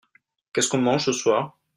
[0.51, 1.59] Qu'est-ce qu'on mange ce soir?